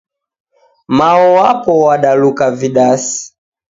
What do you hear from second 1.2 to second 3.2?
wapo wadaluka vidasi.